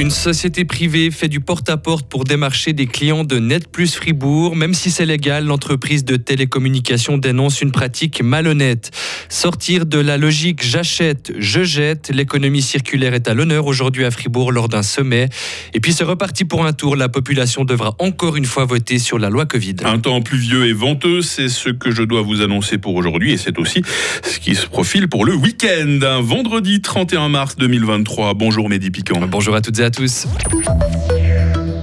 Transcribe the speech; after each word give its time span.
Une 0.00 0.10
société 0.10 0.64
privée 0.64 1.10
fait 1.10 1.28
du 1.28 1.40
porte-à-porte 1.40 2.08
pour 2.08 2.24
démarcher 2.24 2.72
des 2.72 2.86
clients 2.86 3.22
de 3.22 3.38
Net 3.38 3.70
Plus 3.70 3.94
Fribourg. 3.94 4.56
Même 4.56 4.72
si 4.72 4.90
c'est 4.90 5.04
légal, 5.04 5.44
l'entreprise 5.44 6.06
de 6.06 6.16
télécommunications 6.16 7.18
dénonce 7.18 7.60
une 7.60 7.70
pratique 7.70 8.22
malhonnête. 8.22 8.92
Sortir 9.28 9.84
de 9.84 9.98
la 9.98 10.16
logique 10.16 10.64
j'achète, 10.64 11.34
je 11.38 11.64
jette, 11.64 12.10
l'économie 12.14 12.62
circulaire 12.62 13.12
est 13.12 13.28
à 13.28 13.34
l'honneur 13.34 13.66
aujourd'hui 13.66 14.06
à 14.06 14.10
Fribourg 14.10 14.52
lors 14.52 14.70
d'un 14.70 14.82
sommet. 14.82 15.28
Et 15.74 15.80
puis 15.80 15.92
c'est 15.92 16.04
reparti 16.04 16.46
pour 16.46 16.64
un 16.64 16.72
tour. 16.72 16.96
La 16.96 17.10
population 17.10 17.66
devra 17.66 17.94
encore 17.98 18.36
une 18.36 18.46
fois 18.46 18.64
voter 18.64 18.98
sur 18.98 19.18
la 19.18 19.28
loi 19.28 19.44
Covid. 19.44 19.76
Un 19.84 19.98
temps 19.98 20.22
pluvieux 20.22 20.66
et 20.66 20.72
venteux, 20.72 21.20
c'est 21.20 21.50
ce 21.50 21.68
que 21.68 21.90
je 21.90 22.04
dois 22.04 22.22
vous 22.22 22.40
annoncer 22.40 22.78
pour 22.78 22.94
aujourd'hui 22.94 23.32
et 23.32 23.36
c'est 23.36 23.58
aussi 23.58 23.82
ce 24.22 24.38
qui 24.38 24.54
se 24.54 24.66
profile 24.66 25.08
pour 25.08 25.26
le 25.26 25.34
week-end. 25.34 26.22
Vendredi 26.22 26.80
31 26.80 27.28
mars 27.28 27.56
2023. 27.56 28.32
Bonjour 28.32 28.70
Mehdi 28.70 28.90
Piquant. 28.90 29.20
Bonjour 29.26 29.54
à 29.54 29.60
toutes 29.60 29.78
et 29.78 29.84
à 29.84 29.89
tous. 29.90 30.26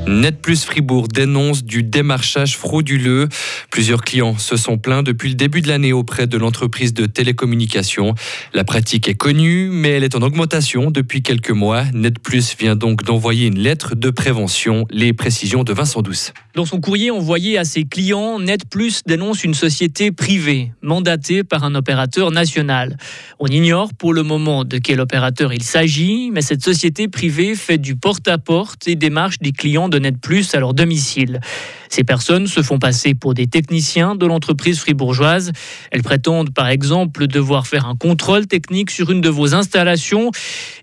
Net 0.08 0.42
Plus 0.42 0.64
Fribourg 0.64 1.10
dénonce 1.10 1.66
du 1.66 1.84
démarchage 1.84 2.56
frauduleux. 2.56 3.28
Plusieurs 3.72 4.04
clients 4.04 4.38
se 4.38 4.56
sont 4.56 4.78
plaints 4.78 5.04
depuis 5.04 5.28
le 5.28 5.36
début 5.36 5.62
de 5.62 5.68
l'année 5.68 5.92
auprès 5.92 6.28
de 6.28 6.38
l'entreprise 6.38 6.94
de 6.94 7.06
télécommunications. 7.06 8.16
La 8.54 8.64
pratique 8.64 9.10
est 9.10 9.16
connue, 9.16 9.68
mais 9.70 9.90
elle 9.90 10.06
est 10.06 10.16
en 10.16 10.22
augmentation 10.22 10.92
depuis 10.92 11.22
quelques 11.22 11.52
mois. 11.52 11.84
Net 11.94 12.20
Plus 12.20 12.56
vient 12.58 12.78
donc 12.78 13.04
d'envoyer 13.04 13.48
une 13.48 13.60
lettre 13.60 13.96
de 13.96 14.10
prévention. 14.10 14.86
Les 14.92 15.12
précisions 15.12 15.66
de 15.66 15.74
Vincent 15.74 16.02
Douce. 16.02 16.32
Dans 16.56 16.66
son 16.66 16.80
courrier 16.80 17.12
envoyé 17.12 17.58
à 17.58 17.66
ses 17.66 17.84
clients, 17.84 18.40
Net 18.40 18.62
Plus 18.70 19.02
dénonce 19.06 19.44
une 19.44 19.54
société 19.54 20.12
privée 20.12 20.72
mandatée 20.82 21.44
par 21.44 21.66
un 21.66 21.76
opérateur 21.76 22.32
national. 22.32 22.98
On 23.40 23.48
ignore 23.48 23.94
pour 23.94 24.14
le 24.14 24.24
moment 24.24 24.64
de 24.64 24.78
quel 24.78 25.02
opérateur 25.02 25.54
il 25.54 25.64
s'agit, 25.64 26.32
mais 26.32 26.42
cette 26.42 26.64
société 26.64 27.10
privée 27.10 27.56
fait 27.56 27.78
du 27.78 27.98
porte-à-porte 27.98 28.88
et 28.88 28.96
démarche 28.96 29.40
des 29.40 29.52
clients 29.52 29.90
de 29.90 29.97
Net 30.00 30.20
Plus 30.20 30.54
à 30.56 30.60
leur 30.60 30.74
domicile. 30.74 31.40
Ces 31.90 32.04
personnes 32.04 32.48
se 32.48 32.62
font 32.62 32.80
passer 32.80 33.14
pour 33.14 33.34
des 33.34 33.48
techniciens 33.48 34.16
de 34.16 34.26
l'entreprise 34.26 34.80
fribourgeoise. 34.80 35.52
Elles 35.92 36.04
prétendent 36.04 36.54
par 36.54 36.68
exemple 36.68 37.28
devoir 37.28 37.68
faire 37.68 37.86
un 37.86 37.96
contrôle 37.96 38.48
technique 38.48 38.92
sur 38.92 39.12
une 39.12 39.22
de 39.22 39.30
vos 39.30 39.54
installations 39.54 40.32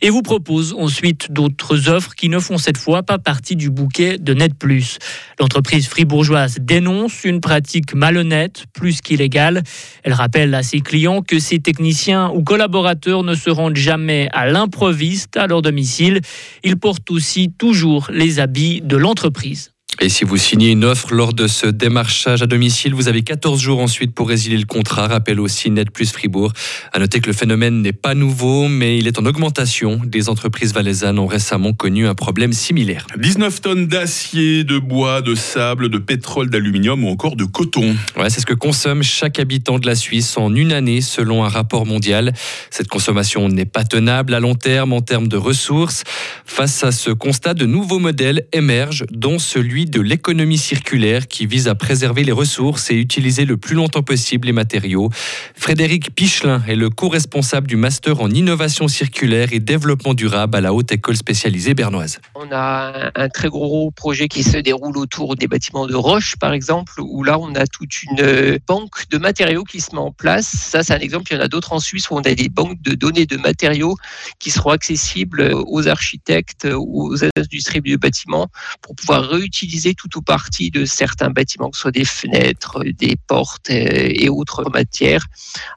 et 0.00 0.10
vous 0.10 0.22
proposent 0.22 0.74
ensuite 0.78 1.32
d'autres 1.32 1.88
offres 1.88 2.14
qui 2.14 2.28
ne 2.28 2.38
font 2.38 2.58
cette 2.58 2.78
fois 2.78 3.02
pas 3.02 3.18
partie 3.18 3.56
du 3.56 3.70
bouquet 3.70 4.18
de 4.18 4.34
Net 4.34 4.54
Plus. 4.54 4.98
L'entreprise 5.40 5.88
fribourgeoise 5.88 6.58
dénonce 6.60 7.24
une 7.24 7.40
pratique 7.40 7.94
malhonnête 7.94 8.64
plus 8.72 9.00
qu'illégale. 9.00 9.62
Elle 10.02 10.12
rappelle 10.12 10.54
à 10.54 10.62
ses 10.62 10.80
clients 10.80 11.22
que 11.22 11.38
ces 11.38 11.58
techniciens 11.58 12.30
ou 12.30 12.42
collaborateurs 12.42 13.22
ne 13.22 13.34
se 13.34 13.50
rendent 13.50 13.76
jamais 13.76 14.28
à 14.32 14.46
l'improviste 14.46 15.36
à 15.36 15.46
leur 15.46 15.62
domicile. 15.62 16.20
Ils 16.62 16.78
portent 16.78 17.10
aussi 17.10 17.52
toujours 17.52 18.08
les 18.10 18.40
habits 18.40 18.80
de 18.82 18.96
l'entreprise. 18.96 19.73
Et 20.04 20.10
si 20.10 20.24
vous 20.24 20.36
signez 20.36 20.72
une 20.72 20.84
offre 20.84 21.14
lors 21.14 21.32
de 21.32 21.46
ce 21.46 21.66
démarchage 21.66 22.42
à 22.42 22.46
domicile, 22.46 22.92
vous 22.92 23.08
avez 23.08 23.22
14 23.22 23.58
jours 23.58 23.80
ensuite 23.80 24.14
pour 24.14 24.28
résilier 24.28 24.58
le 24.58 24.66
contrat, 24.66 25.08
rappelle 25.08 25.40
aussi 25.40 25.70
Net 25.70 25.90
Plus 25.90 26.12
Fribourg. 26.12 26.52
À 26.92 26.98
noter 26.98 27.20
que 27.20 27.26
le 27.26 27.32
phénomène 27.32 27.80
n'est 27.80 27.94
pas 27.94 28.14
nouveau, 28.14 28.68
mais 28.68 28.98
il 28.98 29.06
est 29.06 29.18
en 29.18 29.24
augmentation. 29.24 29.98
Des 30.04 30.28
entreprises 30.28 30.74
valaisannes 30.74 31.18
ont 31.18 31.26
récemment 31.26 31.72
connu 31.72 32.06
un 32.06 32.14
problème 32.14 32.52
similaire. 32.52 33.06
19 33.16 33.62
tonnes 33.62 33.86
d'acier, 33.86 34.62
de 34.62 34.76
bois, 34.76 35.22
de 35.22 35.34
sable, 35.34 35.88
de 35.88 35.96
pétrole, 35.96 36.50
d'aluminium 36.50 37.02
ou 37.02 37.08
encore 37.08 37.34
de 37.34 37.44
coton. 37.44 37.96
Ouais, 38.18 38.28
c'est 38.28 38.40
ce 38.40 38.46
que 38.46 38.52
consomme 38.52 39.02
chaque 39.02 39.38
habitant 39.38 39.78
de 39.78 39.86
la 39.86 39.94
Suisse 39.94 40.36
en 40.36 40.54
une 40.54 40.72
année 40.72 41.00
selon 41.00 41.44
un 41.44 41.48
rapport 41.48 41.86
mondial. 41.86 42.34
Cette 42.68 42.88
consommation 42.88 43.48
n'est 43.48 43.64
pas 43.64 43.84
tenable 43.84 44.34
à 44.34 44.40
long 44.40 44.54
terme 44.54 44.92
en 44.92 45.00
termes 45.00 45.28
de 45.28 45.38
ressources. 45.38 46.04
Face 46.44 46.84
à 46.84 46.92
ce 46.92 47.10
constat, 47.10 47.54
de 47.54 47.64
nouveaux 47.64 48.00
modèles 48.00 48.46
émergent, 48.52 49.06
dont 49.10 49.38
celui 49.38 49.86
de 49.93 49.93
l'économie 50.00 50.58
circulaire 50.58 51.28
qui 51.28 51.46
vise 51.46 51.68
à 51.68 51.74
préserver 51.74 52.24
les 52.24 52.32
ressources 52.32 52.90
et 52.90 52.94
utiliser 52.94 53.44
le 53.44 53.56
plus 53.56 53.74
longtemps 53.74 54.02
possible 54.02 54.46
les 54.46 54.52
matériaux. 54.52 55.10
Frédéric 55.54 56.14
Pichelin 56.14 56.62
est 56.66 56.76
le 56.76 56.90
co-responsable 56.90 57.66
du 57.66 57.76
master 57.76 58.20
en 58.20 58.30
innovation 58.30 58.88
circulaire 58.88 59.52
et 59.52 59.60
développement 59.60 60.14
durable 60.14 60.56
à 60.56 60.60
la 60.60 60.72
Haute 60.72 60.92
École 60.92 61.16
spécialisée 61.16 61.74
bernoise. 61.74 62.20
On 62.34 62.48
a 62.52 63.10
un 63.14 63.28
très 63.28 63.48
gros 63.48 63.90
projet 63.90 64.28
qui 64.28 64.42
se 64.42 64.56
déroule 64.56 64.96
autour 64.96 65.36
des 65.36 65.46
bâtiments 65.46 65.86
de 65.86 65.94
roche, 65.94 66.36
par 66.36 66.52
exemple, 66.52 66.94
où 67.00 67.22
là, 67.22 67.38
on 67.38 67.54
a 67.54 67.66
toute 67.66 68.02
une 68.02 68.58
banque 68.66 69.08
de 69.10 69.18
matériaux 69.18 69.64
qui 69.64 69.80
se 69.80 69.94
met 69.94 70.00
en 70.00 70.12
place. 70.12 70.46
Ça, 70.46 70.82
c'est 70.82 70.94
un 70.94 70.98
exemple. 70.98 71.32
Il 71.32 71.36
y 71.36 71.38
en 71.38 71.42
a 71.42 71.48
d'autres 71.48 71.72
en 71.72 71.80
Suisse 71.80 72.10
où 72.10 72.14
on 72.14 72.20
a 72.20 72.34
des 72.34 72.48
banques 72.48 72.80
de 72.82 72.94
données 72.94 73.26
de 73.26 73.36
matériaux 73.36 73.96
qui 74.38 74.50
seront 74.50 74.70
accessibles 74.70 75.52
aux 75.66 75.88
architectes, 75.88 76.68
aux 76.74 77.16
industries 77.36 77.80
du 77.80 77.98
bâtiment 77.98 78.48
pour 78.82 78.94
pouvoir 78.94 79.28
réutiliser 79.28 79.73
tout 79.96 80.16
ou 80.16 80.22
partie 80.22 80.70
de 80.70 80.84
certains 80.84 81.30
bâtiments, 81.30 81.70
que 81.70 81.76
ce 81.76 81.82
soit 81.82 81.90
des 81.90 82.04
fenêtres, 82.04 82.82
des 82.84 83.16
portes 83.26 83.70
euh, 83.70 84.22
et 84.22 84.28
autres 84.28 84.64
matières, 84.70 85.26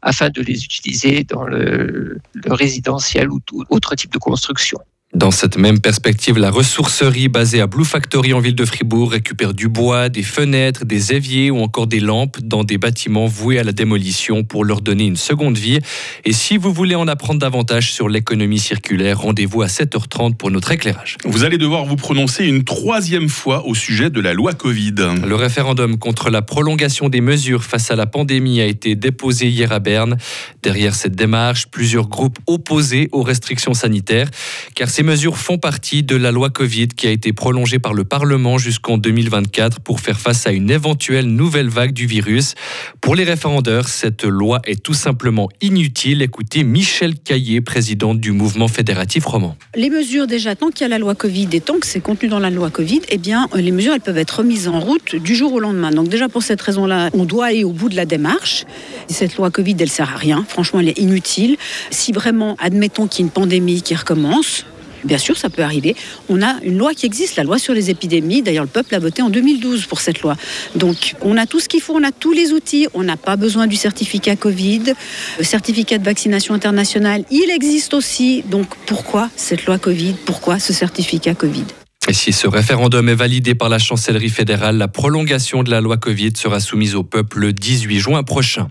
afin 0.01 0.29
de 0.29 0.41
les 0.41 0.63
utiliser 0.63 1.23
dans 1.23 1.45
le, 1.45 2.19
le 2.33 2.53
résidentiel 2.53 3.29
ou 3.31 3.39
tout 3.39 3.63
autre 3.69 3.95
type 3.95 4.13
de 4.13 4.19
construction. 4.19 4.79
Dans 5.17 5.31
cette 5.31 5.57
même 5.57 5.79
perspective, 5.79 6.37
la 6.37 6.51
ressourcerie 6.51 7.27
basée 7.27 7.59
à 7.59 7.65
Blue 7.65 7.85
Factory 7.85 8.33
en 8.33 8.39
ville 8.39 8.53
de 8.53 8.65
Fribourg 8.65 9.13
récupère 9.13 9.55
du 9.55 9.67
bois, 9.67 10.09
des 10.09 10.21
fenêtres, 10.21 10.85
des 10.85 11.11
éviers 11.11 11.49
ou 11.49 11.57
encore 11.57 11.87
des 11.87 11.99
lampes 11.99 12.37
dans 12.43 12.63
des 12.63 12.77
bâtiments 12.77 13.25
voués 13.25 13.57
à 13.57 13.63
la 13.63 13.71
démolition 13.71 14.43
pour 14.43 14.63
leur 14.63 14.79
donner 14.79 15.05
une 15.05 15.15
seconde 15.15 15.57
vie. 15.57 15.79
Et 16.23 16.33
si 16.33 16.57
vous 16.57 16.71
voulez 16.71 16.93
en 16.93 17.07
apprendre 17.07 17.39
davantage 17.39 17.91
sur 17.91 18.09
l'économie 18.09 18.59
circulaire, 18.59 19.19
rendez-vous 19.19 19.63
à 19.63 19.65
7h30 19.65 20.35
pour 20.35 20.51
notre 20.51 20.71
éclairage. 20.71 21.17
Vous 21.25 21.43
allez 21.43 21.57
devoir 21.57 21.85
vous 21.85 21.95
prononcer 21.95 22.45
une 22.45 22.63
troisième 22.63 23.27
fois 23.27 23.65
au 23.65 23.73
sujet 23.73 24.11
de 24.11 24.21
la 24.21 24.35
loi 24.35 24.53
Covid. 24.53 24.93
Le 25.25 25.35
référendum 25.35 25.97
contre 25.97 26.29
la 26.29 26.43
prolongation 26.43 27.09
des 27.09 27.21
mesures 27.21 27.63
face 27.63 27.89
à 27.89 27.95
la 27.95 28.05
pandémie 28.05 28.61
a 28.61 28.67
été 28.67 28.93
déposé 28.93 29.47
hier 29.47 29.71
à 29.71 29.79
Berne. 29.79 30.17
Derrière 30.61 30.93
cette 30.93 31.15
démarche, 31.15 31.65
plusieurs 31.65 32.07
groupes 32.07 32.37
opposés 32.45 33.09
aux 33.11 33.23
restrictions 33.23 33.73
sanitaires, 33.73 34.29
car 34.75 34.91
ces 34.91 35.06
mesures 35.07 35.37
font 35.37 35.57
partie 35.57 36.03
de 36.03 36.17
la 36.17 36.33
loi 36.33 36.49
Covid 36.49 36.89
qui 36.89 37.07
a 37.07 37.11
été 37.11 37.31
prolongée 37.31 37.79
par 37.79 37.93
le 37.93 38.03
Parlement 38.03 38.57
jusqu'en 38.57 38.97
2024 38.97 39.79
pour 39.79 40.01
faire 40.01 40.19
face 40.19 40.45
à 40.47 40.51
une 40.51 40.69
éventuelle 40.69 41.27
nouvelle 41.27 41.69
vague 41.69 41.93
du 41.93 42.05
virus. 42.05 42.55
Pour 42.99 43.15
les 43.15 43.23
référendaires, 43.23 43.87
cette 43.87 44.25
loi 44.25 44.59
est 44.65 44.83
tout 44.83 44.93
simplement 44.93 45.47
inutile. 45.61 46.21
Écoutez 46.21 46.65
Michel 46.65 47.15
Caillé, 47.17 47.61
président 47.61 48.15
du 48.15 48.33
mouvement 48.33 48.67
fédératif 48.67 49.25
roman. 49.25 49.55
Les 49.75 49.89
mesures, 49.89 50.27
déjà, 50.27 50.57
tant 50.57 50.71
qu'il 50.71 50.81
y 50.81 50.83
a 50.83 50.89
la 50.89 50.99
loi 50.99 51.15
Covid 51.15 51.47
et 51.53 51.61
tant 51.61 51.79
que 51.79 51.87
c'est 51.87 52.01
contenu 52.01 52.27
dans 52.27 52.39
la 52.39 52.49
loi 52.49 52.69
Covid, 52.69 52.99
eh 53.07 53.17
bien, 53.17 53.47
les 53.55 53.71
mesures, 53.71 53.93
elles 53.93 54.01
peuvent 54.01 54.17
être 54.17 54.39
remises 54.39 54.67
en 54.67 54.81
route 54.81 55.15
du 55.15 55.37
jour 55.37 55.53
au 55.53 55.61
lendemain. 55.61 55.91
Donc 55.91 56.09
déjà, 56.09 56.27
pour 56.27 56.43
cette 56.43 56.61
raison-là, 56.61 57.11
on 57.13 57.23
doit 57.23 57.45
aller 57.45 57.63
au 57.63 57.71
bout 57.71 57.87
de 57.87 57.95
la 57.95 58.05
démarche. 58.05 58.65
Cette 59.07 59.37
loi 59.37 59.51
Covid, 59.51 59.77
elle 59.79 59.89
sert 59.89 60.11
à 60.13 60.17
rien. 60.17 60.43
Franchement, 60.49 60.81
elle 60.81 60.89
est 60.89 60.99
inutile. 60.99 61.55
Si 61.91 62.11
vraiment, 62.11 62.57
admettons 62.59 63.07
qu'il 63.07 63.21
y 63.21 63.23
ait 63.23 63.27
une 63.27 63.31
pandémie 63.31 63.81
qui 63.81 63.95
recommence, 63.95 64.65
Bien 65.03 65.17
sûr, 65.17 65.37
ça 65.37 65.49
peut 65.49 65.61
arriver. 65.61 65.95
On 66.29 66.41
a 66.41 66.55
une 66.63 66.77
loi 66.77 66.93
qui 66.93 67.05
existe, 67.05 67.35
la 67.35 67.43
loi 67.43 67.59
sur 67.59 67.73
les 67.73 67.89
épidémies. 67.89 68.41
D'ailleurs, 68.41 68.63
le 68.63 68.69
peuple 68.69 68.95
a 68.95 68.99
voté 68.99 69.21
en 69.21 69.29
2012 69.29 69.85
pour 69.85 70.01
cette 70.01 70.21
loi. 70.21 70.35
Donc, 70.75 71.15
on 71.21 71.37
a 71.37 71.45
tout 71.45 71.59
ce 71.59 71.69
qu'il 71.69 71.81
faut, 71.81 71.95
on 71.95 72.03
a 72.03 72.11
tous 72.11 72.33
les 72.33 72.51
outils. 72.51 72.87
On 72.93 73.03
n'a 73.03 73.17
pas 73.17 73.35
besoin 73.35 73.67
du 73.67 73.75
certificat 73.75 74.35
Covid, 74.35 74.93
le 75.37 75.43
certificat 75.43 75.97
de 75.97 76.05
vaccination 76.05 76.53
internationale. 76.53 77.23
Il 77.31 77.49
existe 77.51 77.93
aussi. 77.93 78.43
Donc, 78.43 78.67
pourquoi 78.85 79.29
cette 79.35 79.65
loi 79.65 79.77
Covid? 79.77 80.15
Pourquoi 80.25 80.59
ce 80.59 80.73
certificat 80.73 81.35
Covid? 81.35 81.65
Et 82.09 82.13
si 82.13 82.31
ce 82.31 82.47
référendum 82.47 83.09
est 83.09 83.15
validé 83.15 83.53
par 83.53 83.67
la 83.67 83.79
chancellerie 83.79 84.29
fédérale, 84.29 84.77
la 84.77 84.87
prolongation 84.87 85.61
de 85.61 85.69
la 85.69 85.81
loi 85.81 85.97
Covid 85.97 86.31
sera 86.37 86.61
soumise 86.61 86.95
au 86.95 87.03
peuple 87.03 87.39
le 87.39 87.51
18 87.51 87.99
juin 87.99 88.23
prochain. 88.23 88.69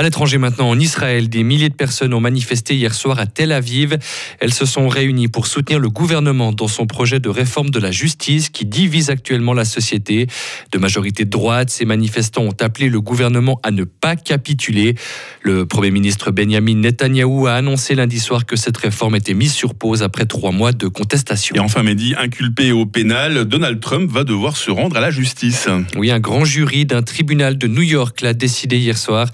À 0.00 0.02
l'étranger 0.02 0.38
maintenant, 0.38 0.70
en 0.70 0.80
Israël, 0.80 1.28
des 1.28 1.42
milliers 1.42 1.68
de 1.68 1.74
personnes 1.74 2.14
ont 2.14 2.22
manifesté 2.22 2.74
hier 2.74 2.94
soir 2.94 3.18
à 3.18 3.26
Tel 3.26 3.52
Aviv. 3.52 3.98
Elles 4.38 4.54
se 4.54 4.64
sont 4.64 4.88
réunies 4.88 5.28
pour 5.28 5.46
soutenir 5.46 5.78
le 5.78 5.90
gouvernement 5.90 6.52
dans 6.52 6.68
son 6.68 6.86
projet 6.86 7.20
de 7.20 7.28
réforme 7.28 7.68
de 7.68 7.78
la 7.78 7.90
justice 7.90 8.48
qui 8.48 8.64
divise 8.64 9.10
actuellement 9.10 9.52
la 9.52 9.66
société. 9.66 10.26
De 10.72 10.78
majorité 10.78 11.26
de 11.26 11.28
droite, 11.28 11.68
ces 11.68 11.84
manifestants 11.84 12.44
ont 12.44 12.56
appelé 12.60 12.88
le 12.88 13.02
gouvernement 13.02 13.60
à 13.62 13.72
ne 13.72 13.84
pas 13.84 14.16
capituler. 14.16 14.94
Le 15.42 15.66
Premier 15.66 15.90
ministre 15.90 16.30
Benjamin 16.30 16.76
Netanyahou 16.76 17.46
a 17.46 17.52
annoncé 17.52 17.94
lundi 17.94 18.20
soir 18.20 18.46
que 18.46 18.56
cette 18.56 18.78
réforme 18.78 19.16
était 19.16 19.34
mise 19.34 19.52
sur 19.52 19.74
pause 19.74 20.02
après 20.02 20.24
trois 20.24 20.50
mois 20.50 20.72
de 20.72 20.88
contestation. 20.88 21.54
Et 21.56 21.60
enfin, 21.60 21.82
Mehdi, 21.82 22.14
inculpé 22.18 22.72
au 22.72 22.86
pénal, 22.86 23.44
Donald 23.44 23.80
Trump 23.80 24.10
va 24.10 24.24
devoir 24.24 24.56
se 24.56 24.70
rendre 24.70 24.96
à 24.96 25.00
la 25.00 25.10
justice. 25.10 25.68
Oui, 25.94 26.10
un 26.10 26.20
grand 26.20 26.46
jury 26.46 26.86
d'un 26.86 27.02
tribunal 27.02 27.58
de 27.58 27.66
New 27.66 27.82
York 27.82 28.22
l'a 28.22 28.32
décidé 28.32 28.78
hier 28.78 28.96
soir. 28.96 29.28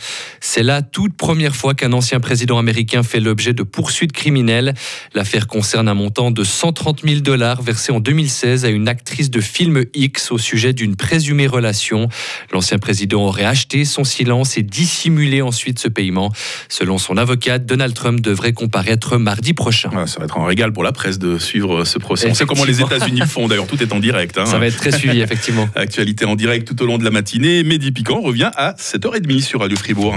C'est 0.57 0.63
la 0.63 0.81
toute 0.81 1.19
première 1.19 1.55
fois 1.55 1.75
qu'un 1.75 1.93
ancien 1.93 2.19
président 2.19 2.57
américain 2.57 3.03
fait 3.03 3.21
l'objet 3.21 3.53
de 3.53 3.63
poursuites 3.63 4.13
criminelles. 4.13 4.73
L'affaire 5.13 5.49
concerne 5.49 5.87
un 5.87 5.93
montant 5.93 6.31
de 6.31 6.45
130 6.45 7.03
000 7.07 7.21
dollars 7.21 7.61
versé 7.61 7.93
en 7.93 8.01
2016 8.01 8.65
à 8.65 8.71
une 8.71 8.89
actrice 8.89 9.31
de 9.31 9.43
film 9.43 9.85
X 9.93 10.33
au 10.33 10.39
sujet 10.39 10.73
d'une 10.73 10.97
présumée 10.97 11.47
relation. 11.47 12.09
L'ancien 12.55 12.79
président 12.79 13.27
aurait 13.27 13.45
acheté 13.45 13.85
son 13.85 14.03
silence 14.03 14.57
et 14.57 14.63
dissimulé 14.63 15.43
ensuite 15.43 15.79
ce 15.79 15.89
paiement. 15.89 16.33
Selon 16.71 16.97
son 16.97 17.19
avocat, 17.19 17.59
Donald 17.59 17.93
Trump 17.93 18.23
devrait 18.23 18.55
comparaître 18.55 19.19
mardi 19.19 19.53
prochain. 19.53 19.91
ça 20.07 20.21
va 20.21 20.25
être 20.25 20.39
un 20.39 20.47
régal 20.47 20.73
pour 20.73 20.85
la 20.85 20.93
presse 20.93 21.19
de 21.19 21.37
suivre 21.37 21.85
ce 21.85 21.99
procès. 21.99 22.31
On 22.31 22.35
sait 22.35 22.47
comment 22.47 22.65
les 22.65 22.81
États-Unis 22.81 23.27
font. 23.29 23.47
D'ailleurs, 23.47 23.67
tout 23.67 23.83
est 23.83 23.93
en 23.93 23.99
direct. 23.99 24.39
Hein. 24.39 24.47
Ça 24.47 24.59
va 24.59 24.69
être 24.69 24.79
très 24.79 24.93
suivi, 24.93 25.21
effectivement. 25.21 25.69
Actualité 25.75 26.25
en 26.25 26.35
direct 26.35 26.67
tout 26.67 26.83
au 26.83 26.87
long 26.87 26.97
de 26.97 27.05
la 27.05 27.11
matinée. 27.11 27.63
Mehdi 27.63 27.93
Piquant 27.93 28.23
revient 28.23 28.53
à 28.57 28.73
7h30 28.73 29.43
sur 29.43 29.61
Radio 29.61 29.77
Fribourg. 29.77 30.17